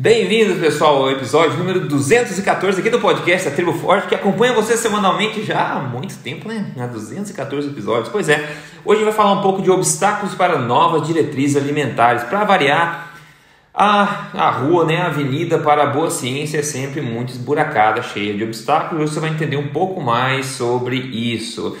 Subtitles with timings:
[0.00, 4.76] Bem-vindos, pessoal, ao episódio número 214 aqui do podcast A Tribo Forte, que acompanha você
[4.76, 6.70] semanalmente já há muito tempo, né?
[6.78, 8.08] Há 214 episódios.
[8.08, 8.48] Pois é,
[8.84, 12.22] hoje vai falar um pouco de obstáculos para novas diretrizes alimentares.
[12.22, 13.12] Para variar,
[13.74, 18.32] a, a rua, né, a avenida para a boa ciência é sempre muito esburacada, cheia
[18.34, 19.02] de obstáculos.
[19.02, 21.76] Hoje você vai entender um pouco mais sobre isso.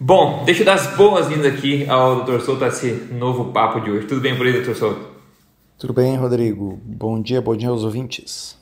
[0.00, 2.40] Bom, deixa eu dar as boas-vindas aqui ao Dr.
[2.40, 4.06] Souto a esse novo papo de hoje.
[4.06, 4.72] Tudo bem por aí, Dr.
[4.72, 5.11] Souto?
[5.78, 6.80] Tudo bem, Rodrigo?
[6.84, 8.56] Bom dia, bom dia aos ouvintes.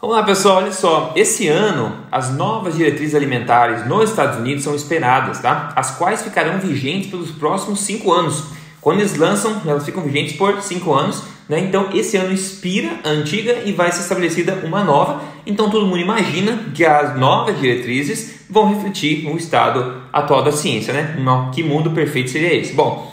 [0.00, 1.12] Vamos lá, pessoal, olha só.
[1.16, 5.72] Esse ano, as novas diretrizes alimentares nos Estados Unidos são esperadas, tá?
[5.76, 8.44] As quais ficarão vigentes pelos próximos cinco anos.
[8.80, 11.58] Quando eles lançam, elas ficam vigentes por cinco anos, né?
[11.60, 15.22] Então, esse ano expira a antiga e vai ser estabelecida uma nova.
[15.46, 20.92] Então, todo mundo imagina que as novas diretrizes vão refletir o estado atual da ciência,
[20.92, 21.16] né?
[21.54, 22.74] Que mundo perfeito seria esse?
[22.74, 23.10] Bom,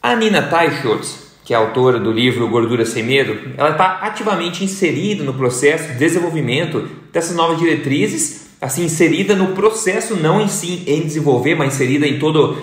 [0.00, 5.22] a Nina Teicholz, que é autora do livro Gordura Sem Medo, ela está ativamente inserida
[5.22, 11.02] no processo de desenvolvimento dessas novas diretrizes, assim, inserida no processo, não em si em
[11.02, 12.56] desenvolver, mas inserida em toda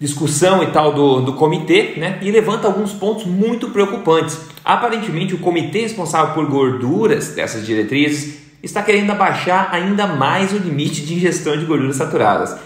[0.00, 2.18] discussão e tal do, do comitê, né?
[2.20, 4.38] E levanta alguns pontos muito preocupantes.
[4.64, 11.02] Aparentemente, o comitê responsável por gorduras dessas diretrizes está querendo abaixar ainda mais o limite
[11.02, 12.56] de ingestão de gorduras saturadas.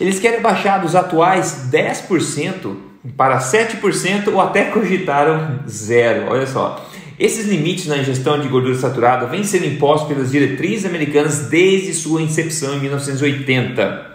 [0.00, 6.26] Eles querem baixar dos atuais 10% para 7% ou até cogitaram zero.
[6.30, 6.90] Olha só.
[7.18, 12.20] Esses limites na ingestão de gordura saturada vêm sendo impostos pelas diretrizes americanas desde sua
[12.20, 14.14] incepção em 1980.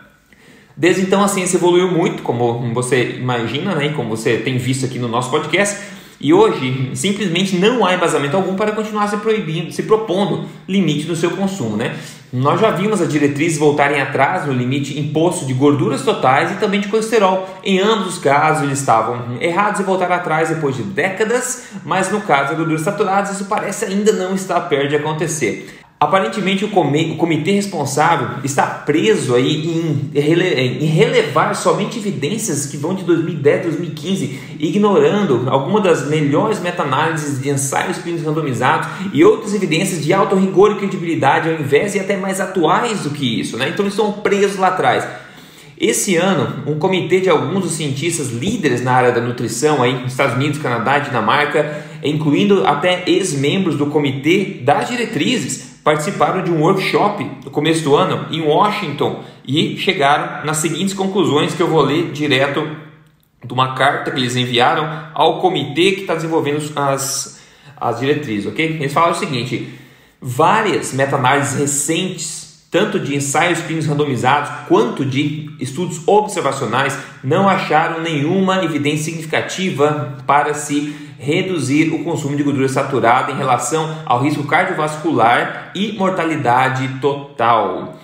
[0.75, 4.99] Desde então a ciência evoluiu muito, como você imagina, né, como você tem visto aqui
[4.99, 5.77] no nosso podcast,
[6.19, 11.15] e hoje simplesmente não há embasamento algum para continuar se proibindo, se propondo limite no
[11.15, 11.97] seu consumo, né?
[12.31, 16.79] Nós já vimos as diretrizes voltarem atrás no limite imposto de gorduras totais e também
[16.79, 17.49] de colesterol.
[17.63, 22.21] Em ambos os casos, eles estavam errados e voltaram atrás depois de décadas, mas no
[22.21, 25.79] caso das gorduras saturadas, isso parece ainda não estar perto de acontecer.
[26.01, 33.63] Aparentemente, o, comitê responsável está preso aí em, relevar somente evidências que vão de 2010
[33.63, 40.37] 2015, ignorando algumas das melhores meta-análises de ensaios clínicos randomizados e outras evidências de alto
[40.37, 43.57] rigor e credibilidade, ao invés de até mais atuais do que isso.
[43.57, 43.67] Né?
[43.67, 45.05] Então, eles estão presos lá atrás.
[45.77, 50.13] Esse ano, um comitê de alguns dos cientistas líderes na área da nutrição aí, nos
[50.13, 57.23] Estados Unidos, Canadá Dinamarca, incluindo até ex-membros do comitê das diretrizes, participaram de um workshop
[57.43, 62.11] no começo do ano em Washington e chegaram nas seguintes conclusões que eu vou ler
[62.11, 62.67] direto
[63.43, 67.39] de uma carta que eles enviaram ao comitê que está desenvolvendo as,
[67.77, 68.65] as diretrizes, ok?
[68.79, 69.73] Eles falaram o seguinte:
[70.21, 78.63] várias meta-análises recentes, tanto de ensaios clínicos randomizados quanto de estudos observacionais, não acharam nenhuma
[78.63, 85.71] evidência significativa para se reduzir o consumo de gordura saturada em relação ao risco cardiovascular
[85.75, 87.99] e mortalidade total.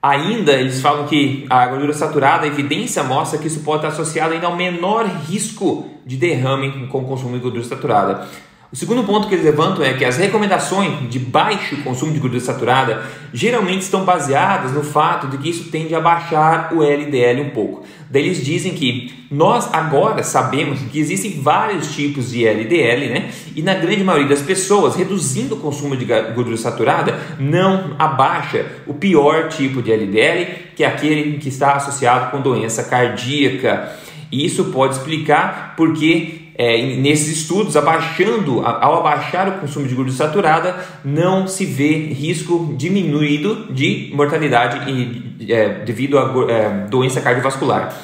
[0.00, 4.32] Ainda eles falam que a gordura saturada, a evidência mostra que isso pode estar associado
[4.32, 8.28] ainda ao menor risco de derrame com o consumo de gordura saturada.
[8.72, 12.42] O segundo ponto que eles levantam é que as recomendações de baixo consumo de gordura
[12.42, 13.00] saturada
[13.32, 17.84] geralmente estão baseadas no fato de que isso tende a baixar o LDL um pouco.
[18.10, 23.30] Daí eles dizem que nós agora sabemos que existem vários tipos de LDL, né?
[23.54, 28.94] E na grande maioria das pessoas, reduzindo o consumo de gordura saturada, não abaixa o
[28.94, 33.92] pior tipo de LDL, que é aquele que está associado com doença cardíaca.
[34.30, 40.16] E isso pode explicar porque é, nesses estudos, abaixando, ao abaixar o consumo de gordura
[40.16, 47.94] saturada, não se vê risco diminuído de mortalidade e, é, devido a é, doença cardiovascular.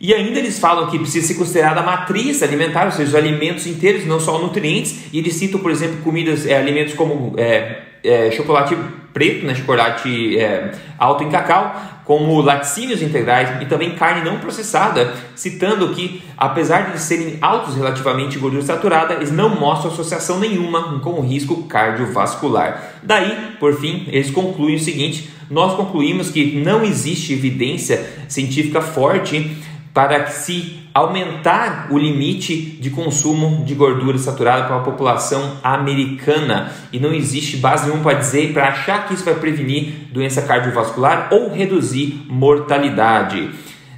[0.00, 3.66] E ainda eles falam que precisa ser considerada a matriz alimentar, ou seja, os alimentos
[3.66, 5.06] inteiros, não só nutrientes.
[5.12, 8.76] E eles citam, por exemplo, comidas, é, alimentos como é, é, chocolate
[9.18, 11.74] preto, né, chocolate é, alto em cacau,
[12.04, 18.38] como laticínios integrais e também carne não processada, citando que, apesar de serem altos relativamente
[18.38, 22.92] em gordura saturada, eles não mostram associação nenhuma com o risco cardiovascular.
[23.02, 29.56] Daí, por fim, eles concluem o seguinte: nós concluímos que não existe evidência científica forte
[29.98, 37.00] para se aumentar o limite de consumo de gordura saturada para a população americana e
[37.00, 41.52] não existe base nenhuma para dizer para achar que isso vai prevenir doença cardiovascular ou
[41.52, 43.50] reduzir mortalidade.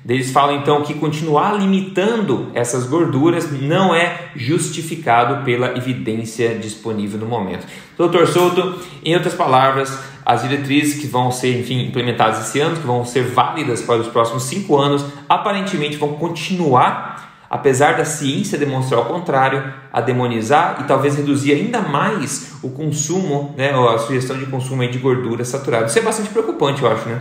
[0.08, 7.26] Eles falam então que continuar limitando essas gorduras não é justificado pela evidência disponível no
[7.26, 7.66] momento.
[7.96, 12.86] Doutor Souto, em outras palavras, as diretrizes que vão ser enfim, implementadas esse ano, que
[12.86, 19.00] vão ser válidas para os próximos cinco anos, aparentemente vão continuar apesar da ciência demonstrar
[19.00, 24.46] o contrário, a demonizar e talvez reduzir ainda mais o consumo, né, a sugestão de
[24.46, 25.86] consumo de gordura saturada.
[25.86, 27.20] Isso é bastante preocupante, eu acho, né?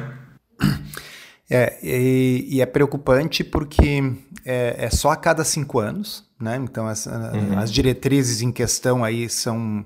[1.49, 4.13] É, e, e é preocupante porque
[4.45, 6.57] é, é, só a cada cinco anos, né?
[6.57, 7.57] Então as, uhum.
[7.57, 9.79] as diretrizes em questão aí são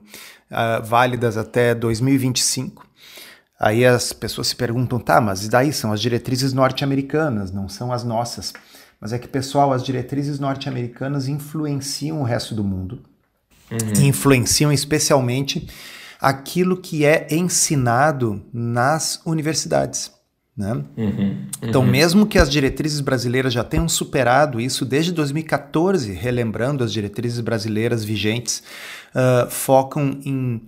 [0.52, 2.86] uh, válidas até 2025.
[3.58, 8.04] Aí as pessoas se perguntam, tá, mas daí são as diretrizes norte-americanas, não são as
[8.04, 8.52] nossas.
[9.00, 13.02] Mas é que, pessoal, as diretrizes norte-americanas influenciam o resto do mundo.
[13.72, 14.02] Uhum.
[14.02, 15.68] E influenciam especialmente
[16.20, 20.12] aquilo que é ensinado nas universidades.
[20.56, 20.72] Né?
[20.72, 21.48] Uhum, uhum.
[21.64, 27.40] Então, mesmo que as diretrizes brasileiras já tenham superado isso desde 2014, relembrando as diretrizes
[27.40, 28.62] brasileiras vigentes,
[29.16, 30.62] uh, focam em,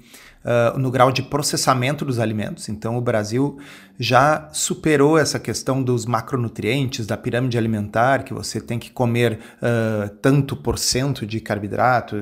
[0.44, 2.68] uh, no grau de processamento dos alimentos.
[2.68, 3.60] Então, o Brasil
[4.00, 10.10] já superou essa questão dos macronutrientes, da pirâmide alimentar, que você tem que comer uh,
[10.22, 12.16] tanto por cento de carboidrato.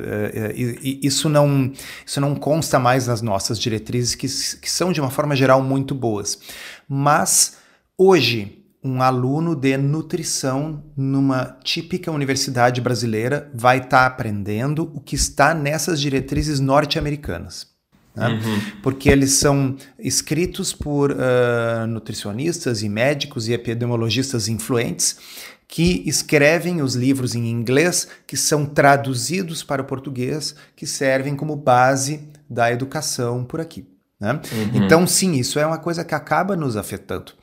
[0.56, 1.72] E, e isso, não,
[2.06, 4.28] isso não consta mais nas nossas diretrizes, que,
[4.60, 6.40] que são, de uma forma geral, muito boas.
[6.88, 7.58] Mas
[7.98, 15.16] hoje, um aluno de nutrição numa típica universidade brasileira vai estar tá aprendendo o que
[15.16, 17.73] está nessas diretrizes norte-americanas.
[18.16, 18.28] Né?
[18.28, 18.62] Uhum.
[18.82, 25.18] Porque eles são escritos por uh, nutricionistas e médicos e epidemiologistas influentes
[25.68, 31.56] que escrevem os livros em inglês, que são traduzidos para o português, que servem como
[31.56, 33.93] base da educação por aqui.
[34.24, 34.40] Né?
[34.54, 34.86] Uhum.
[34.86, 37.34] Então, sim, isso é uma coisa que acaba nos afetando.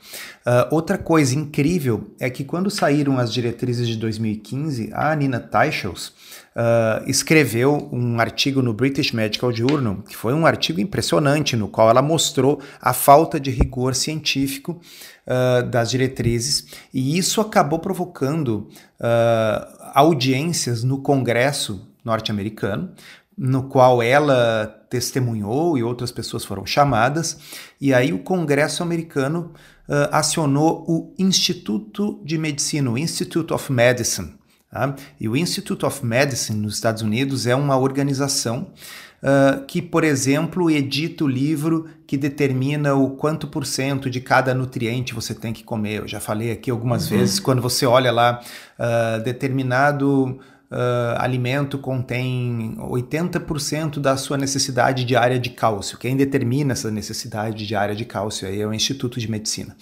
[0.43, 6.07] Uh, outra coisa incrível é que quando saíram as diretrizes de 2015, a Nina Teichels
[6.07, 11.87] uh, escreveu um artigo no British Medical Journal, que foi um artigo impressionante, no qual
[11.87, 14.81] ela mostrou a falta de rigor científico
[15.27, 18.69] uh, das diretrizes, e isso acabou provocando
[19.93, 22.91] audiências no Congresso norte-americano,
[23.43, 27.39] no qual ela testemunhou e outras pessoas foram chamadas,
[27.79, 29.51] e aí o Congresso americano
[29.89, 34.35] uh, acionou o Instituto de Medicina, o Institute of Medicine.
[34.69, 34.95] Tá?
[35.19, 38.67] E o Institute of Medicine nos Estados Unidos é uma organização
[39.23, 44.53] uh, que, por exemplo, edita o livro que determina o quanto por cento de cada
[44.53, 46.01] nutriente você tem que comer.
[46.01, 47.17] Eu já falei aqui algumas uhum.
[47.17, 48.39] vezes, quando você olha lá
[48.77, 50.39] uh, determinado
[50.71, 55.97] uh, alimento contém 80% da sua necessidade diária de cálcio.
[55.97, 59.75] Quem determina essa necessidade diária de cálcio aí é o Instituto de Medicina.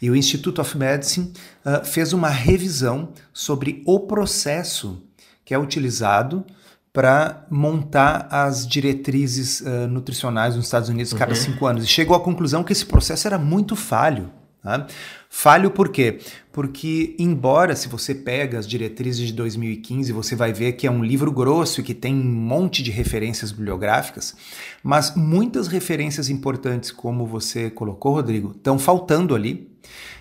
[0.00, 1.32] E o Institute of Medicine
[1.64, 5.02] uh, fez uma revisão sobre o processo
[5.44, 6.44] que é utilizado
[6.92, 11.40] para montar as diretrizes uh, nutricionais nos Estados Unidos cada uhum.
[11.40, 11.84] cinco anos.
[11.84, 14.30] E chegou à conclusão que esse processo era muito falho.
[14.62, 14.86] Tá?
[15.30, 16.18] Falho por quê?
[16.50, 21.04] Porque, embora se você pega as diretrizes de 2015, você vai ver que é um
[21.04, 24.34] livro grosso e que tem um monte de referências bibliográficas,
[24.82, 29.70] mas muitas referências importantes, como você colocou, Rodrigo, estão faltando ali.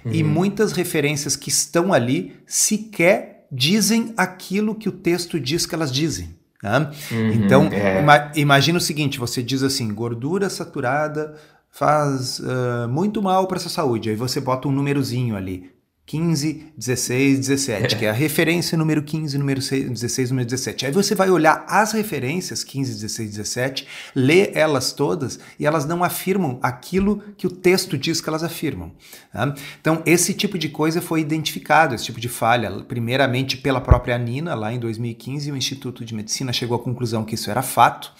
[0.05, 0.11] Uhum.
[0.11, 5.91] E muitas referências que estão ali sequer dizem aquilo que o texto diz que elas
[5.91, 6.35] dizem.
[6.61, 6.91] Tá?
[7.11, 8.01] Uhum, então, é.
[8.01, 11.35] ima imagina o seguinte: você diz assim, gordura saturada
[11.77, 14.09] faz uh, muito mal para sua saúde.
[14.09, 15.77] Aí você bota um númerozinho ali.
[16.07, 20.85] 15, 16, 17, que é a referência número 15, número 6, 16, número 17.
[20.85, 26.05] Aí você vai olhar as referências 15, 16, 17, lê elas todas e elas não
[26.05, 28.93] afirmam aquilo que o texto diz que elas afirmam.
[29.33, 29.53] Tá?
[29.81, 34.55] Então, esse tipo de coisa foi identificado, esse tipo de falha, primeiramente pela própria Nina,
[34.55, 38.13] lá em 2015, o Instituto de Medicina chegou à conclusão que isso era fato.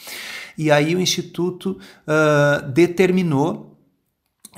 [0.58, 3.78] E aí o Instituto uh, determinou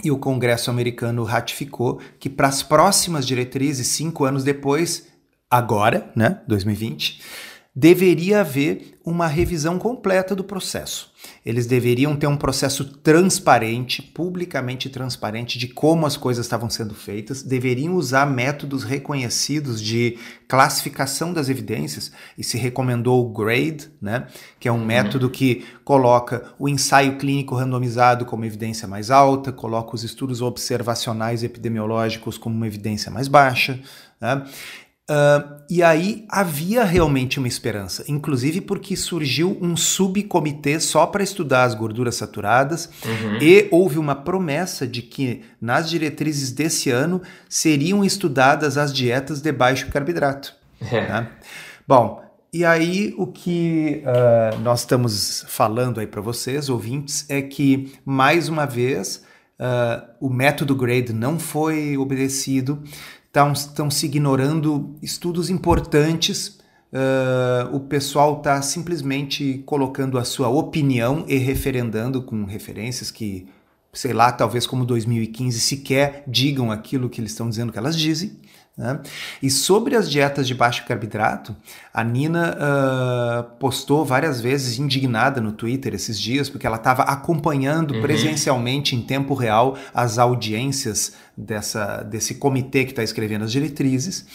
[0.03, 5.07] e o Congresso americano ratificou que para as próximas diretrizes, cinco anos depois,
[5.49, 7.21] agora, né, 2020,
[7.75, 11.11] deveria haver uma revisão completa do processo.
[11.45, 17.41] Eles deveriam ter um processo transparente, publicamente transparente, de como as coisas estavam sendo feitas,
[17.41, 24.27] deveriam usar métodos reconhecidos de classificação das evidências, e se recomendou o GRADE, né,
[24.59, 24.85] que é um uhum.
[24.85, 31.43] método que coloca o ensaio clínico randomizado como evidência mais alta, coloca os estudos observacionais
[31.43, 33.79] epidemiológicos como uma evidência mais baixa.
[34.19, 34.45] Né?
[35.09, 41.63] Uh, e aí havia realmente uma esperança, inclusive porque surgiu um subcomitê só para estudar
[41.63, 43.37] as gorduras saturadas uhum.
[43.41, 49.51] e houve uma promessa de que nas diretrizes desse ano seriam estudadas as dietas de
[49.51, 50.53] baixo carboidrato.
[50.91, 51.01] É.
[51.07, 51.29] Né?
[51.87, 52.23] Bom,
[52.53, 58.47] e aí o que uh, nós estamos falando aí para vocês, ouvintes, é que mais
[58.47, 59.23] uma vez
[59.59, 62.81] uh, o método GRADE não foi obedecido
[63.53, 66.59] estão se ignorando estudos importantes
[66.91, 73.47] Uh, o pessoal está simplesmente colocando a sua opinião e referendando com referências que,
[73.93, 78.39] sei lá, talvez como 2015 sequer digam aquilo que eles estão dizendo que elas dizem.
[78.79, 78.97] Né?
[79.43, 81.53] E sobre as dietas de baixo carboidrato,
[81.93, 87.95] a Nina uh, postou várias vezes indignada no Twitter esses dias, porque ela estava acompanhando
[87.95, 88.01] uhum.
[88.01, 94.25] presencialmente em tempo real as audiências dessa, desse comitê que está escrevendo as diretrizes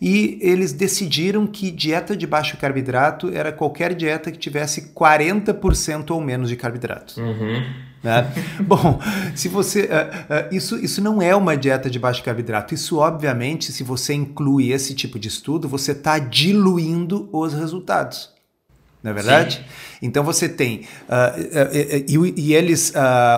[0.00, 6.20] e eles decidiram que dieta de baixo carboidrato era qualquer dieta que tivesse 40% ou
[6.20, 7.20] menos de carboidrato.
[7.20, 7.89] Uhum.
[8.02, 8.32] Né?
[8.60, 9.00] Bom,
[9.34, 9.82] se você.
[9.82, 12.74] Uh, uh, isso, isso não é uma dieta de baixo carboidrato.
[12.74, 18.30] Isso, obviamente, se você inclui esse tipo de estudo, você está diluindo os resultados.
[19.02, 19.56] Não é verdade?
[19.56, 19.62] Sim.
[20.02, 20.80] Então você tem.
[21.08, 22.92] Uh, e, e, eles.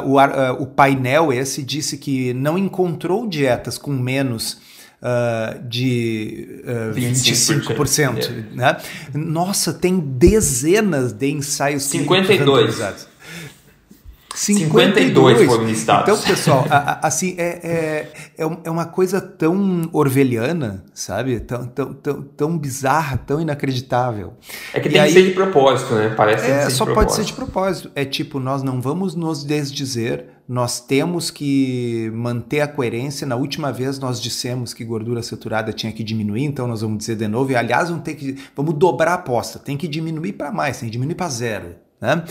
[0.04, 4.60] o, o painel esse disse que não encontrou dietas com menos
[5.02, 7.76] uh, de uh, 25%.
[7.76, 8.76] 25% né?
[9.12, 12.80] Nossa, tem dezenas de ensaios 52.
[14.34, 16.08] 52, 52 foram listados.
[16.08, 18.08] Então, pessoal, a, a, assim, é,
[18.38, 21.40] é, é uma coisa tão orwelliana, sabe?
[21.40, 24.34] Tão, tão, tão, tão bizarra, tão inacreditável.
[24.72, 26.14] É que e tem aí, que ser de propósito, né?
[26.16, 27.90] Parece é, só pode ser de propósito.
[27.94, 33.26] É tipo, nós não vamos nos desdizer, nós temos que manter a coerência.
[33.26, 37.16] Na última vez nós dissemos que gordura saturada tinha que diminuir, então nós vamos dizer
[37.16, 37.52] de novo.
[37.52, 40.88] E aliás, vamos ter que vamos dobrar a aposta, tem que diminuir para mais, tem
[40.88, 41.74] que diminuir para zero.
[42.02, 42.24] Né?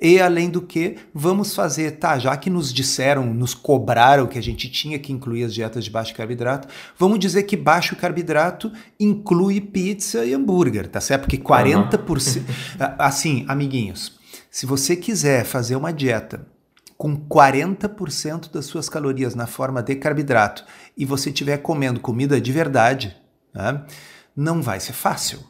[0.00, 4.42] E além do que, vamos fazer, tá, já que nos disseram, nos cobraram que a
[4.42, 6.66] gente tinha que incluir as dietas de baixo carboidrato,
[6.96, 11.22] vamos dizer que baixo carboidrato inclui pizza e hambúrguer, tá certo?
[11.24, 12.38] Porque 40%.
[12.38, 12.44] Uhum.
[12.98, 14.18] assim, amiguinhos,
[14.50, 16.46] se você quiser fazer uma dieta
[16.96, 20.64] com 40% das suas calorias na forma de carboidrato
[20.96, 23.14] e você estiver comendo comida de verdade,
[23.52, 23.84] né,
[24.34, 25.40] não vai ser fácil.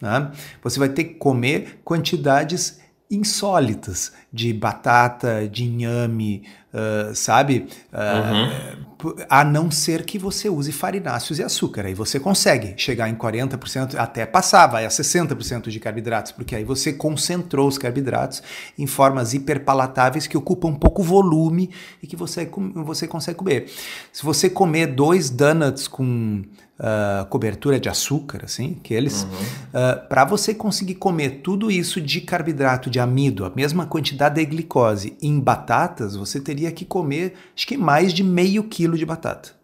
[0.00, 0.30] Né?
[0.62, 2.78] Você vai ter que comer quantidades
[3.10, 7.66] insólitas de batata, de inhame, uh, sabe?
[7.92, 8.87] Uh, uhum.
[9.28, 11.86] A não ser que você use farináceos e açúcar.
[11.86, 16.64] Aí você consegue chegar em 40%, até passar, vai a 60% de carboidratos, porque aí
[16.64, 18.42] você concentrou os carboidratos
[18.76, 21.70] em formas hiperpalatáveis que ocupam pouco volume
[22.02, 23.70] e que você, você consegue comer.
[24.12, 26.42] Se você comer dois donuts com
[26.78, 29.28] uh, cobertura de açúcar, assim, que eles, uhum.
[29.28, 34.44] uh, para você conseguir comer tudo isso de carboidrato, de amido, a mesma quantidade de
[34.46, 39.58] glicose em batatas, você teria que comer, acho que mais de meio quilo de batata.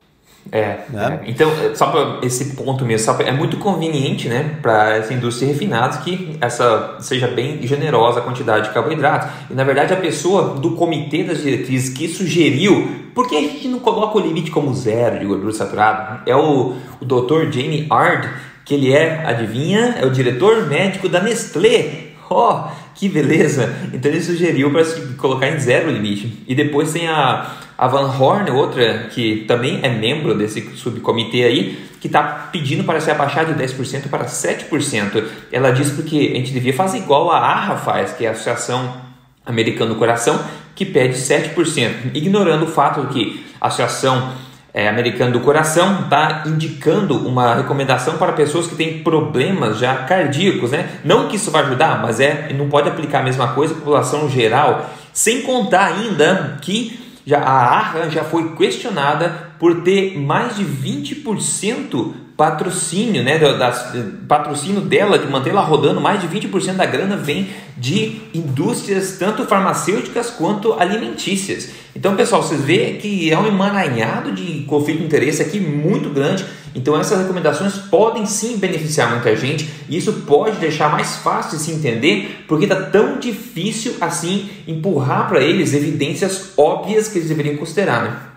[0.52, 1.20] É, né?
[1.24, 1.30] é.
[1.30, 5.98] então só para esse ponto mesmo, pra, é muito conveniente, né, para essa indústria refinada
[5.98, 9.28] que essa seja bem generosa a quantidade de carboidrato.
[9.50, 13.68] E na verdade a pessoa do comitê das diretrizes que sugeriu, por que a gente
[13.68, 16.22] não coloca o limite como zero de gordura saturada?
[16.26, 17.50] É o, o Dr.
[17.50, 18.28] Jamie Ard,
[18.64, 22.04] que ele é, adivinha, é o diretor médico da Nestlé.
[22.28, 23.74] Ó, oh, que beleza!
[23.92, 24.84] Então ele sugeriu para
[25.16, 26.44] colocar em zero o limite.
[26.46, 31.78] E depois tem a a Van Horn, outra que também é membro desse subcomitê aí,
[32.00, 35.24] que está pedindo para se abaixar de 10% para 7%.
[35.50, 38.96] Ela diz porque a gente devia fazer igual a ARRA faz, que é a Associação
[39.44, 40.40] Americana do Coração,
[40.74, 44.32] que pede 7%, ignorando o fato que a Associação
[44.74, 50.72] é, Americana do Coração está indicando uma recomendação para pessoas que têm problemas já cardíacos,
[50.72, 50.98] né?
[51.04, 54.28] Não que isso vai ajudar, mas é não pode aplicar a mesma coisa à população
[54.28, 60.64] geral, sem contar ainda que já, a Arra já foi questionada por ter mais de
[60.64, 63.92] 20% patrocínio, né, das,
[64.26, 69.44] patrocínio dela, de manter ela rodando, mais de 20% da grana vem de indústrias tanto
[69.44, 71.70] farmacêuticas quanto alimentícias.
[71.94, 76.44] Então, pessoal, vocês veem que é um emaranhado de conflito de interesse aqui muito grande.
[76.74, 81.62] Então, essas recomendações podem sim beneficiar muita gente e isso pode deixar mais fácil de
[81.62, 87.56] se entender porque está tão difícil assim empurrar para eles evidências óbvias que eles deveriam
[87.56, 88.33] considerar, né?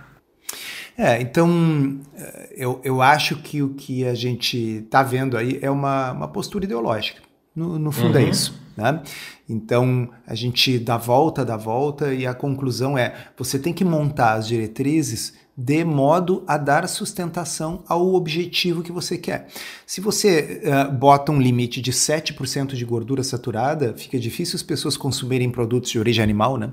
[0.98, 5.70] É, então eh, eu, eu acho que o que a gente está vendo aí é
[5.70, 7.22] uma, uma postura ideológica.
[7.56, 8.28] No, no fundo é uhum.
[8.28, 8.60] é isso.
[8.76, 9.02] Né?
[9.48, 14.34] Então a gente dá volta, dá volta e a conclusão é: você tem que montar
[14.34, 19.48] as diretrizes de modo a dar sustentação ao objetivo que você quer.
[19.88, 24.96] Se você uh, bota um limite de 7% de gordura saturada, fica difícil as pessoas
[24.96, 26.72] consumirem produtos de origem animal, né?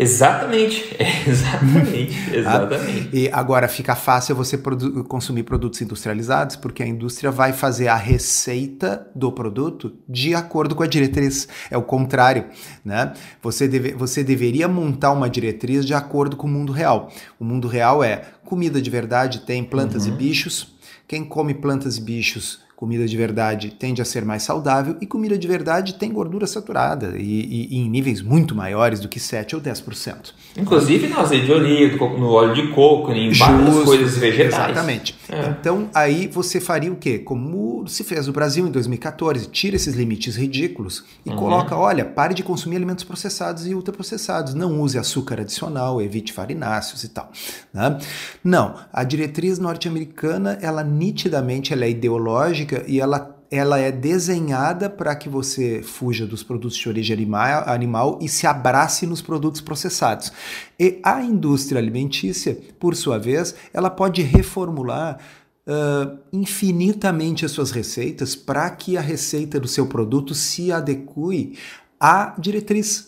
[0.00, 0.94] Exatamente,
[1.26, 3.08] exatamente, exatamente.
[3.12, 7.96] e agora fica fácil você produ consumir produtos industrializados, porque a indústria vai fazer a
[7.96, 11.48] receita do produto de acordo com a diretriz.
[11.68, 12.44] É o contrário,
[12.84, 13.12] né?
[13.42, 17.10] Você, deve, você deveria montar uma diretriz de acordo com o mundo real.
[17.40, 20.14] O mundo real é comida de verdade, tem plantas uhum.
[20.14, 20.78] e bichos.
[21.08, 25.36] Quem come plantas e bichos comida de verdade tende a ser mais saudável e comida
[25.36, 29.56] de verdade tem gordura saturada e, e, e em níveis muito maiores do que 7
[29.56, 30.32] ou 10%.
[30.56, 34.70] Inclusive no azeite de oliva, no óleo de coco, em várias Justo, coisas vegetais.
[34.70, 35.18] Exatamente.
[35.28, 35.48] É.
[35.48, 37.18] Então aí você faria o quê?
[37.18, 41.36] Como se fez no Brasil em 2014, tira esses limites ridículos e uhum.
[41.36, 47.02] coloca, olha, pare de consumir alimentos processados e ultraprocessados, não use açúcar adicional, evite farináceos
[47.02, 47.32] e tal.
[47.74, 47.98] Né?
[48.44, 55.16] Não, a diretriz norte-americana, ela nitidamente ela é ideológica e ela ela é desenhada para
[55.16, 57.16] que você fuja dos produtos de origem
[57.66, 60.30] animal, e se abrace nos produtos processados.
[60.78, 65.18] E a indústria alimentícia, por sua vez, ela pode reformular
[65.66, 71.54] uh, infinitamente as suas receitas para que a receita do seu produto se adeque
[71.98, 73.07] à diretriz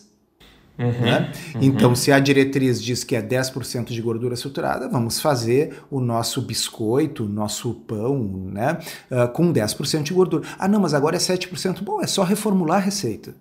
[0.77, 1.31] Uhum, né?
[1.55, 1.61] uhum.
[1.61, 6.41] Então, se a diretriz diz que é 10% de gordura saturada, vamos fazer o nosso
[6.41, 8.77] biscoito, o nosso pão, né?
[9.09, 10.43] Uh, com 10% de gordura.
[10.57, 11.83] Ah, não, mas agora é 7%.
[11.83, 13.35] Bom, é só reformular a receita.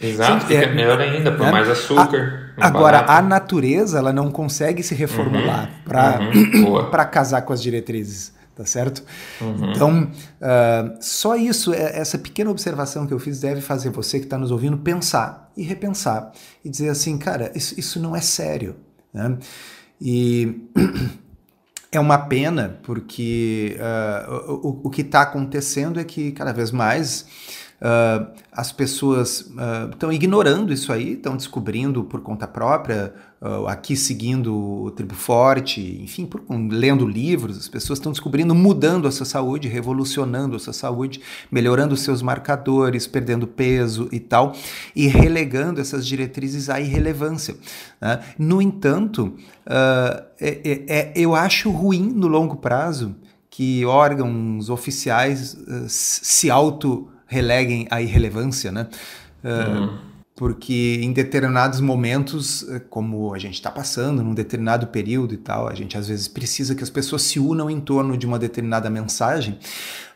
[0.00, 1.52] Exato, fica é, melhor ainda, por né?
[1.52, 2.54] mais açúcar.
[2.56, 3.12] A, agora, barato.
[3.12, 8.66] a natureza ela não consegue se reformular uhum, para uhum, casar com as diretrizes tá
[8.66, 9.02] certo?
[9.40, 9.72] Uhum.
[9.72, 14.26] Então, uh, só isso, é, essa pequena observação que eu fiz deve fazer você que
[14.26, 16.30] está nos ouvindo pensar e repensar
[16.62, 18.76] e dizer assim, cara, isso, isso não é sério,
[19.14, 19.38] né?
[19.98, 20.68] E
[21.90, 27.24] é uma pena porque uh, o, o que está acontecendo é que cada vez mais
[27.80, 29.50] Uh, as pessoas
[29.90, 35.14] estão uh, ignorando isso aí, estão descobrindo por conta própria, uh, aqui seguindo o Tribo
[35.14, 40.58] Forte, enfim, por, lendo livros, as pessoas estão descobrindo, mudando a sua saúde, revolucionando a
[40.58, 44.54] sua saúde, melhorando os seus marcadores, perdendo peso e tal,
[44.94, 47.56] e relegando essas diretrizes à irrelevância.
[47.98, 48.20] Né?
[48.38, 49.34] No entanto,
[49.66, 53.16] é, é, é, eu acho ruim no longo prazo
[53.48, 55.56] que órgãos oficiais
[55.88, 58.88] se auto releguem a irrelevância, né?
[59.42, 65.36] Uh, Porque em determinados momentos, eh, como a gente está passando, num determinado período e
[65.36, 68.38] tal, a gente às vezes precisa que as pessoas se unam em torno de uma
[68.38, 69.58] determinada mensagem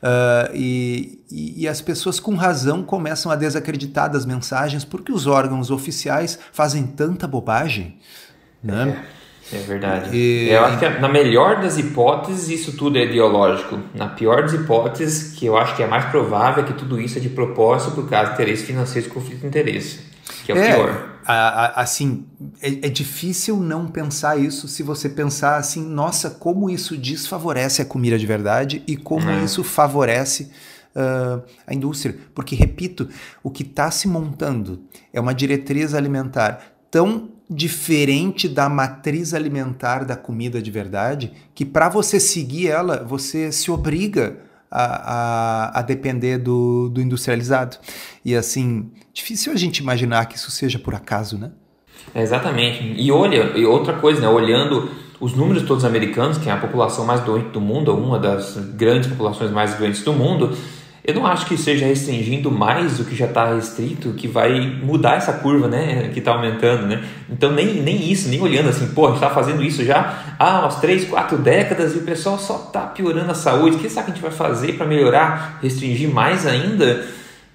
[0.03, 5.70] uh, e, e, as pessoas com razão começam a desacreditar das mensagens porque os órgãos
[5.70, 7.98] oficiais fazem tanta bobagem,
[8.62, 9.05] né?
[9.20, 9.24] É.
[9.52, 10.16] É verdade.
[10.16, 10.48] E...
[10.50, 13.78] Eu acho que na melhor das hipóteses isso tudo é ideológico.
[13.94, 17.18] Na pior das hipóteses, que eu acho que é mais provável é que tudo isso
[17.18, 20.00] é de propósito por causa de interesse financeiro e conflito de interesse.
[20.44, 21.14] Que é o é, pior.
[21.26, 22.26] A, a, assim,
[22.61, 27.85] é, é, difícil não pensar isso se você pensar assim, nossa, como isso desfavorece a
[27.85, 29.44] comida de verdade e como é.
[29.44, 30.50] isso favorece
[30.94, 32.16] uh, a indústria.
[32.35, 33.09] Porque, repito,
[33.42, 40.16] o que está se montando é uma diretriz alimentar tão diferente da matriz alimentar da
[40.16, 44.38] comida de verdade, que para você seguir ela, você se obriga
[44.70, 44.85] a,
[45.74, 47.76] a, a depender do, do, industrializado.
[48.24, 51.52] E assim, difícil a gente imaginar que isso seja por acaso, né?
[52.14, 52.83] É exatamente.
[52.83, 54.28] E olha, e outra coisa, né?
[54.28, 58.57] Olhando os números todos americanos, que é a população mais doente do mundo, uma das
[58.74, 60.57] grandes populações mais doentes do mundo,
[61.05, 65.17] eu não acho que seja restringindo mais o que já está restrito que vai mudar
[65.17, 66.09] essa curva, né?
[66.14, 67.05] Que está aumentando, né?
[67.29, 70.61] Então nem, nem isso, nem olhando assim, pô, a gente está fazendo isso já há
[70.61, 73.77] umas 3, 4 décadas e o pessoal só está piorando a saúde.
[73.77, 77.05] O que será que a gente vai fazer para melhorar, restringir mais ainda?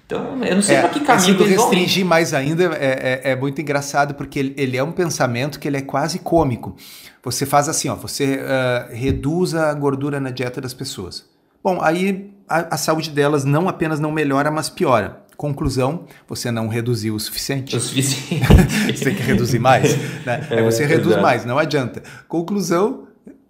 [0.06, 3.36] Então, eu não sei é, para que caminho eles restringir mais ainda é, é, é,
[3.36, 6.76] muito engraçado, porque ele, ele, é um pensamento que ele é quase cômico.
[7.22, 11.28] Você faz assim, ó, você uh, reduz a gordura na dieta das pessoas.
[11.62, 15.20] Bom, aí a, a saúde delas não apenas não melhora, mas piora.
[15.36, 17.76] Conclusão, você não reduziu o suficiente.
[17.76, 18.44] O suficiente.
[18.92, 19.96] você tem que reduzir mais.
[20.26, 20.46] Né?
[20.50, 21.22] É, Aí você reduz exato.
[21.22, 22.02] mais, não adianta.
[22.28, 23.04] Conclusão,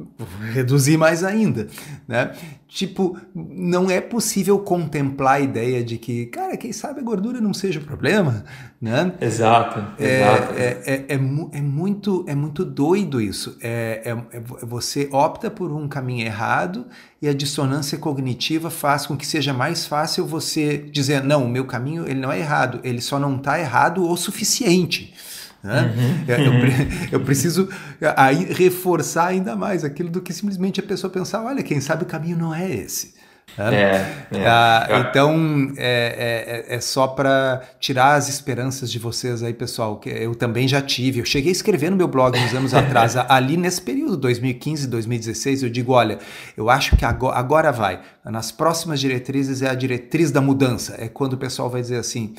[0.53, 1.67] reduzir mais ainda,
[2.07, 2.33] né?
[2.71, 7.53] Tipo, não é possível contemplar a ideia de que, cara, quem sabe a gordura não
[7.53, 8.45] seja o problema,
[8.81, 9.13] né?
[9.21, 10.55] Exato, é, exato.
[10.55, 13.57] É, é, é, é, muito, é muito doido isso.
[13.61, 16.87] É, é, é, você opta por um caminho errado
[17.21, 21.65] e a dissonância cognitiva faz com que seja mais fácil você dizer, não, o meu
[21.65, 25.13] caminho ele não é errado, ele só não está errado o suficiente.
[25.63, 25.93] Né?
[25.95, 26.89] Uhum, eu, uhum.
[27.13, 27.69] eu, preciso
[28.17, 32.07] aí reforçar ainda mais aquilo do que simplesmente a pessoa pensar, olha, quem sabe o
[32.07, 33.15] caminho não é esse.
[33.59, 33.75] Né?
[33.75, 34.47] É, é.
[34.47, 39.99] Ah, então é, é, é só para tirar as esperanças de vocês aí, pessoal.
[39.99, 41.21] Que eu também já tive.
[41.21, 45.63] Eu cheguei a escrever no meu blog uns anos atrás, ali nesse período, 2015, 2016,
[45.63, 46.19] eu digo: olha,
[46.57, 48.01] eu acho que agora, agora vai.
[48.25, 50.97] Nas próximas diretrizes é a diretriz da mudança.
[50.99, 52.35] É quando o pessoal vai dizer assim: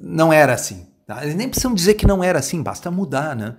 [0.00, 0.91] não era assim.
[1.14, 1.22] Tá?
[1.22, 3.54] Eles nem precisam dizer que não era assim, basta mudar, né?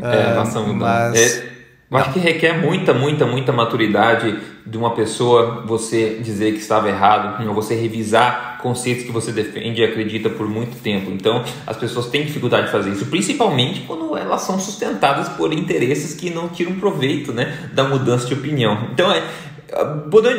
[0.00, 1.10] É, basta mudar.
[1.10, 1.38] Mas...
[1.38, 1.58] É...
[1.90, 6.86] Eu acho que requer muita, muita, muita maturidade de uma pessoa você dizer que estava
[6.86, 11.10] errado, ou você revisar conceitos que você defende e acredita por muito tempo.
[11.10, 16.14] Então, as pessoas têm dificuldade de fazer isso, principalmente quando elas são sustentadas por interesses
[16.14, 18.88] que não tiram proveito né, da mudança de opinião.
[18.92, 19.22] Então, é,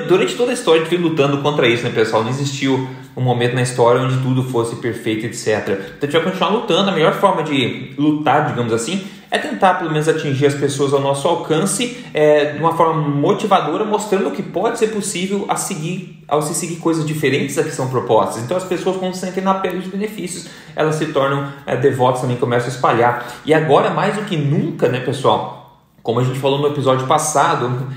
[0.08, 2.24] durante toda a história a gente lutando contra isso, né, pessoal?
[2.24, 5.68] Não existiu um momento na história onde tudo fosse perfeito, etc.
[5.68, 6.90] Então, a gente vai continuar lutando.
[6.90, 11.00] A melhor forma de lutar, digamos assim, é tentar pelo menos atingir as pessoas ao
[11.00, 16.42] nosso alcance é, de uma forma motivadora, mostrando que pode ser possível a seguir, ao
[16.42, 18.44] se seguir coisas diferentes a que são propostas.
[18.44, 22.38] Então as pessoas quando sentem na pele os benefícios, elas se tornam é, devotas também,
[22.38, 23.34] começam a espalhar.
[23.46, 25.60] E agora mais do que nunca, né, pessoal?
[26.02, 27.88] Como a gente falou no episódio passado,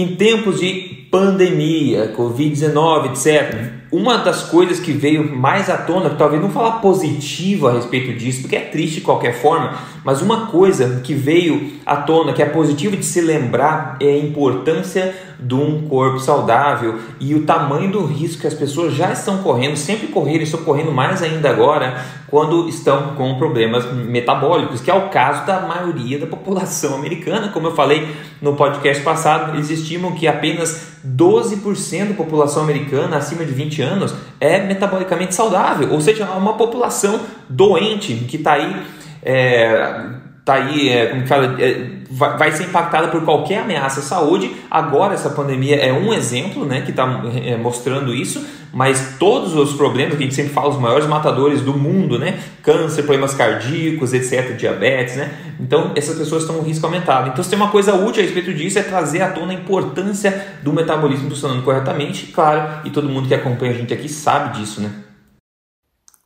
[0.00, 6.42] em tempos de pandemia, Covid-19, etc., uma das coisas que veio mais à tona, talvez
[6.42, 11.00] não falar positivo a respeito disso, porque é triste de qualquer forma, mas uma coisa
[11.02, 15.86] que veio à tona, que é positiva de se lembrar, é a importância de um
[15.88, 20.40] corpo saudável e o tamanho do risco que as pessoas já estão correndo, sempre correram
[20.40, 25.46] e estão correndo mais ainda agora, quando estão com problemas metabólicos, que é o caso
[25.46, 27.48] da maioria da população americana.
[27.48, 28.06] Como eu falei
[28.42, 34.14] no podcast passado, eles estimam que apenas 12% da população americana acima de 20 anos
[34.40, 38.76] é metabolicamente saudável, ou seja, uma população doente que está aí.
[39.22, 40.06] É,
[40.44, 44.54] tá aí, é, como que fala, é, vai, ser impactada por qualquer ameaça à saúde.
[44.70, 49.74] Agora essa pandemia é um exemplo, né, que está é, mostrando isso, mas todos os
[49.74, 54.12] problemas que a gente sempre fala, os maiores matadores do mundo, né, câncer, problemas cardíacos,
[54.12, 57.28] etc, diabetes, né, então essas pessoas estão com risco aumentado.
[57.28, 60.46] Então se tem uma coisa útil a respeito disso é trazer à tona a importância
[60.62, 64.80] do metabolismo funcionando corretamente, claro, e todo mundo que acompanha a gente aqui sabe disso,
[64.80, 64.90] né.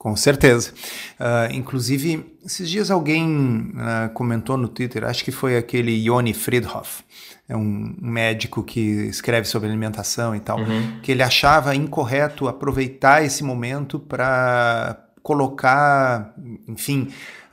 [0.03, 0.73] Com certeza.
[1.21, 7.05] Uh, inclusive, esses dias alguém uh, comentou no Twitter, acho que foi aquele Yoni Friedhoff,
[7.49, 10.99] é um médico que escreve sobre alimentação e tal, uhum.
[11.05, 16.35] que ele achava incorreto aproveitar esse momento para colocar,
[16.67, 17.03] enfim,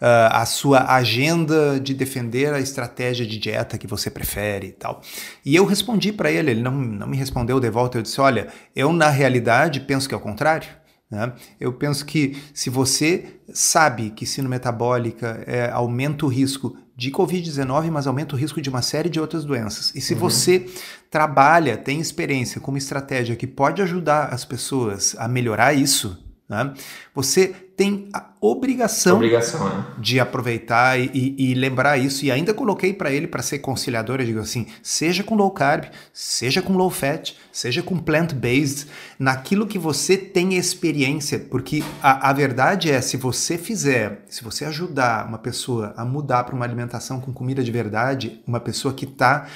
[0.02, 5.04] uh, a sua agenda de defender a estratégia de dieta que você prefere e tal.
[5.46, 8.48] E eu respondi para ele, ele não, não me respondeu de volta, eu disse, olha,
[8.76, 10.79] eu na realidade penso que é o contrário.
[11.10, 11.34] Né?
[11.60, 17.90] Eu penso que se você sabe que sino metabólica é, aumenta o risco de Covid-19,
[17.90, 19.92] mas aumenta o risco de uma série de outras doenças.
[19.96, 20.20] E se uhum.
[20.20, 20.70] você
[21.10, 26.74] trabalha, tem experiência com uma estratégia que pode ajudar as pessoas a melhorar isso, né?
[27.14, 27.48] Você
[27.80, 29.86] tem a obrigação, obrigação né?
[30.00, 32.26] de aproveitar e, e, lembrar isso.
[32.26, 35.86] E ainda coloquei para ele, para ser conciliador, eu digo assim: seja com low carb,
[36.12, 38.88] seja com low fat, seja com plant-based,
[39.20, 41.40] naquilo que você tem experiência.
[41.40, 46.44] Porque a, a verdade é: se você fizer, se você ajudar uma pessoa a mudar
[46.46, 49.48] para uma alimentação com comida de verdade, uma pessoa que está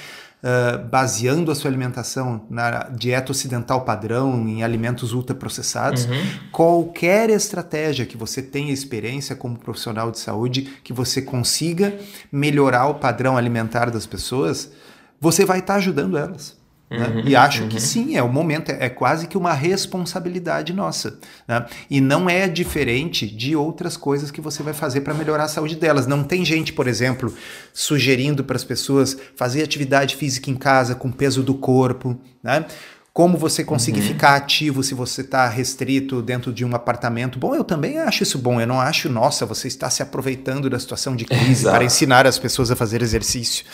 [0.44, 6.26] uh, baseando a sua alimentação na dieta ocidental padrão, em alimentos ultraprocessados, uhum.
[6.52, 11.98] qualquer estratégia que você tenha experiência como profissional de saúde, que você consiga
[12.30, 14.70] melhorar o padrão alimentar das pessoas,
[15.18, 16.62] você vai estar tá ajudando elas.
[16.98, 17.06] Né?
[17.08, 17.68] Uhum, e acho uhum.
[17.68, 21.18] que sim, é o momento, é, é quase que uma responsabilidade nossa.
[21.46, 21.64] Né?
[21.90, 25.76] E não é diferente de outras coisas que você vai fazer para melhorar a saúde
[25.76, 26.06] delas.
[26.06, 27.34] Não tem gente, por exemplo,
[27.72, 32.18] sugerindo para as pessoas fazer atividade física em casa com peso do corpo.
[32.42, 32.64] Né?
[33.14, 34.08] Como você conseguir uhum.
[34.08, 37.38] ficar ativo se você está restrito dentro de um apartamento.
[37.38, 38.60] Bom, eu também acho isso bom.
[38.60, 41.76] Eu não acho, nossa, você está se aproveitando da situação de crise Exato.
[41.76, 43.64] para ensinar as pessoas a fazer exercício.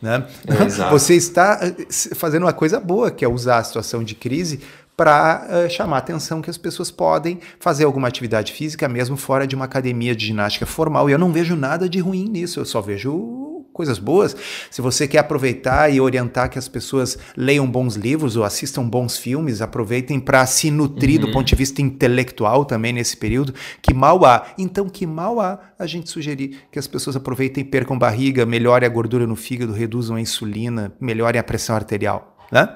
[0.00, 0.24] Né?
[0.46, 4.60] É, você está eh, fazendo uma coisa boa, que é usar a situação de crise
[4.96, 9.46] para uh, chamar a atenção que as pessoas podem fazer alguma atividade física mesmo fora
[9.46, 11.10] de uma academia de ginástica formal.
[11.10, 13.12] E eu não vejo nada de ruim nisso, eu só vejo
[13.76, 14.34] coisas boas.
[14.70, 19.18] Se você quer aproveitar e orientar que as pessoas leiam bons livros ou assistam bons
[19.18, 21.26] filmes, aproveitem para se nutrir uhum.
[21.26, 24.46] do ponto de vista intelectual também nesse período, que mal há.
[24.56, 28.86] Então, que mal há a gente sugerir que as pessoas aproveitem e percam barriga, melhorem
[28.86, 32.68] a gordura no fígado, reduzam a insulina, melhorem a pressão arterial, né?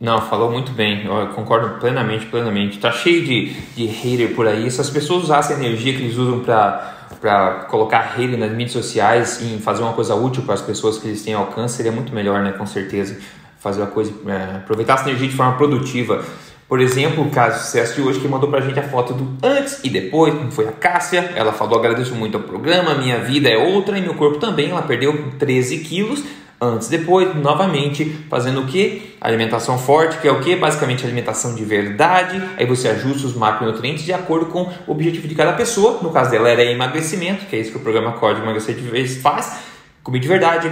[0.00, 2.78] Não, falou muito bem, eu concordo plenamente, plenamente.
[2.78, 4.70] Tá cheio de, de hater por aí.
[4.70, 8.72] Se as pessoas usassem a energia que eles usam para para colocar rede nas mídias
[8.72, 12.14] sociais e fazer uma coisa útil para as pessoas que eles têm alcance seria muito
[12.14, 12.52] melhor, né?
[12.52, 13.18] Com certeza.
[13.58, 16.22] Fazer a coisa, é, aproveitar essa energia de forma produtiva.
[16.68, 19.36] Por exemplo, o caso de sucesso de hoje que mandou pra gente a foto do
[19.46, 21.32] antes e depois, foi a Cássia.
[21.34, 24.70] Ela falou: agradeço muito ao programa, minha vida é outra e meu corpo também.
[24.70, 26.22] Ela perdeu 13 quilos
[26.68, 29.14] antes depois, novamente fazendo o que?
[29.20, 30.56] Alimentação forte, que é o que?
[30.56, 32.42] Basicamente alimentação de verdade.
[32.56, 35.98] Aí você ajusta os macronutrientes de acordo com o objetivo de cada pessoa.
[36.02, 39.18] No caso dela era emagrecimento, que é isso que o programa Código Emagrecer de Vez
[39.18, 39.58] faz.
[40.02, 40.70] Comer de verdade,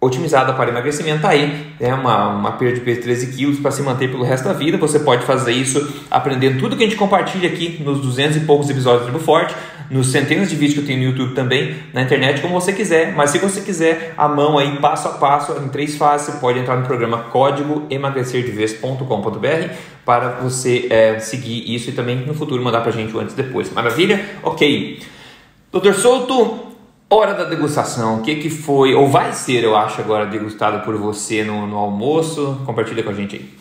[0.00, 3.70] otimizada para emagrecimento, tá aí é uma, uma perda de peso de 13 quilos para
[3.70, 4.78] se manter pelo resto da vida.
[4.78, 8.70] Você pode fazer isso aprendendo tudo que a gente compartilha aqui nos 200 e poucos
[8.70, 9.54] episódios do Tribo Forte,
[9.90, 13.14] nos centenas de vídeos que eu tenho no YouTube também, na internet, como você quiser.
[13.14, 16.58] Mas se você quiser a mão aí passo a passo, em três fases, você pode
[16.58, 22.80] entrar no programa código emagrecerdevez.com.br para você é, seguir isso e também no futuro mandar
[22.80, 23.70] para a gente antes e depois.
[23.72, 24.24] Maravilha?
[24.42, 25.00] Ok.
[25.72, 26.69] Doutor Souto,
[27.12, 30.96] Hora da degustação, o que, que foi, ou vai ser, eu acho, agora degustado por
[30.96, 32.62] você no, no almoço?
[32.64, 33.60] Compartilha com a gente aí.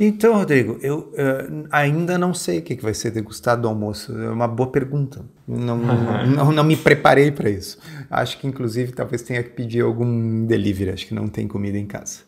[0.00, 4.18] Então, Rodrigo, eu uh, ainda não sei o que, que vai ser degustado no almoço.
[4.18, 5.22] É uma boa pergunta.
[5.46, 5.76] Não,
[6.26, 7.78] não, não, me preparei para isso.
[8.10, 10.90] Acho que, inclusive, talvez tenha que pedir algum delivery.
[10.90, 12.20] Acho que não tem comida em casa.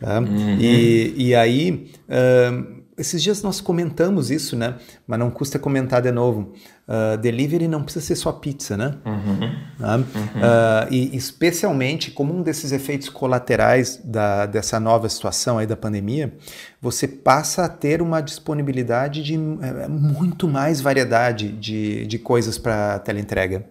[0.00, 0.18] Tá?
[0.18, 0.58] Uhum.
[0.58, 1.92] E, e aí.
[2.08, 4.76] Uh, esses dias nós comentamos isso, né?
[5.06, 6.52] Mas não custa comentar de novo.
[6.86, 8.94] Uh, delivery não precisa ser só pizza, né?
[9.04, 9.46] Uhum.
[9.80, 10.00] Uh, uhum.
[10.00, 16.34] Uh, e especialmente como um desses efeitos colaterais da, dessa nova situação aí da pandemia,
[16.80, 22.98] você passa a ter uma disponibilidade de é, muito mais variedade de, de coisas para
[22.98, 23.64] teleentrega.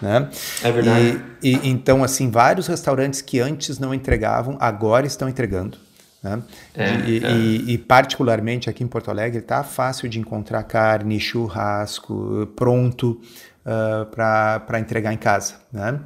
[0.00, 0.30] Né?
[0.62, 1.20] É verdade.
[1.42, 5.76] E, e, então, assim, vários restaurantes que antes não entregavam, agora estão entregando.
[6.22, 6.42] Né?
[6.74, 7.32] É, e, é.
[7.32, 13.20] E, e, particularmente aqui em Porto Alegre está fácil de encontrar carne, churrasco pronto
[13.64, 15.54] uh, para entregar em casa.
[15.72, 15.98] Né?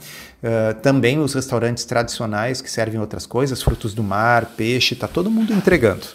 [0.42, 5.30] Uh, também os restaurantes tradicionais que servem outras coisas, frutos do mar, peixe, está todo
[5.30, 6.06] mundo entregando.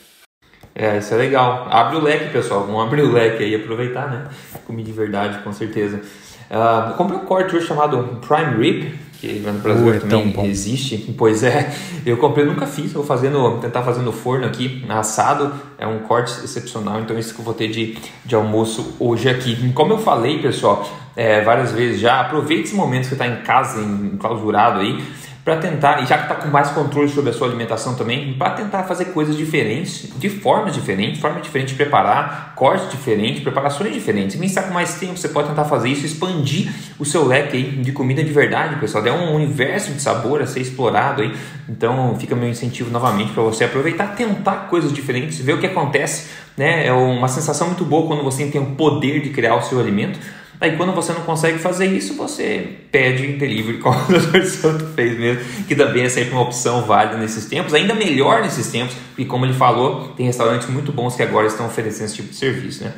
[0.73, 1.67] É, isso é legal.
[1.69, 2.65] Abre o leque, pessoal.
[2.65, 4.29] Vamos abrir o leque aí e aproveitar, né?
[4.65, 6.01] Comida de verdade, com certeza.
[6.49, 11.13] Uh, comprei um corte hoje chamado Prime Rib, que no Brasil uh, é também existe.
[11.17, 11.71] Pois é,
[12.05, 16.31] eu comprei, nunca fiz, vou fazendo, tentar fazer no forno aqui, assado, é um corte
[16.43, 19.71] excepcional, então isso que eu vou ter de, de almoço hoje aqui.
[19.73, 23.41] Como eu falei, pessoal, é, várias vezes já, aproveite esse momento que você está em
[23.41, 25.03] casa, enclausurado aí,
[25.43, 28.51] para tentar, e já que está com mais controle sobre a sua alimentação também, para
[28.51, 34.35] tentar fazer coisas diferentes, de formas diferentes, forma diferente de preparar, cortes diferentes, preparações diferentes.
[34.35, 37.57] E quem está com mais tempo, você pode tentar fazer isso, expandir o seu leque
[37.57, 39.05] aí de comida de verdade, pessoal.
[39.05, 41.33] É um universo de sabor a ser explorado aí.
[41.67, 46.29] Então fica meu incentivo novamente para você aproveitar, tentar coisas diferentes, ver o que acontece.
[46.57, 46.85] Né?
[46.85, 50.19] É uma sensação muito boa quando você tem o poder de criar o seu alimento.
[50.61, 54.43] Aí quando você não consegue fazer isso, você pede delivery, como o Dr.
[54.43, 58.69] Santo fez mesmo, que também é sempre uma opção válida nesses tempos, ainda melhor nesses
[58.69, 62.29] tempos, porque como ele falou, tem restaurantes muito bons que agora estão oferecendo esse tipo
[62.29, 62.93] de serviço, né?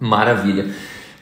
[0.00, 0.74] Maravilha.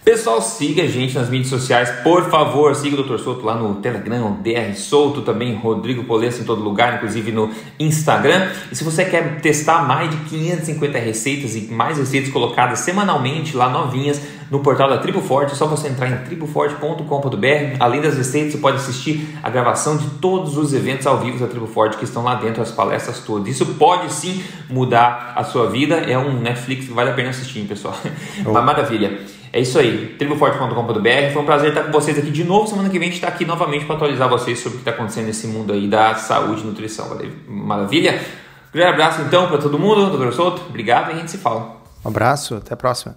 [0.05, 3.19] Pessoal, siga a gente nas mídias sociais, por favor, siga o Dr.
[3.23, 8.51] Souto lá no Telegram, DR Souto, também Rodrigo Polesso em todo lugar, inclusive no Instagram.
[8.73, 13.69] E se você quer testar mais de 550 receitas e mais receitas colocadas semanalmente lá
[13.69, 17.77] novinhas no portal da Tribo Forte, é só você entrar em triboforte.com.br.
[17.79, 21.47] Além das receitas, você pode assistir a gravação de todos os eventos ao vivo da
[21.47, 23.47] Tribo Forte que estão lá dentro, as palestras todas.
[23.47, 27.61] Isso pode sim mudar a sua vida, é um Netflix que vale a pena assistir,
[27.69, 27.97] pessoal.
[28.45, 28.51] Oh.
[28.51, 29.42] Uma maravilha.
[29.53, 31.33] É isso aí, triboforte.com.br.
[31.35, 32.67] Foi um prazer estar com vocês aqui de novo.
[32.67, 34.93] Semana que vem a gente está aqui novamente para atualizar vocês sobre o que está
[34.93, 37.07] acontecendo nesse mundo aí da saúde e nutrição.
[37.47, 38.19] Maravilha?
[38.71, 40.63] Um grande abraço então para todo mundo, doutor Souto.
[40.71, 41.77] Obrigado e a gente se fala.
[42.03, 43.15] Um abraço, até a próxima.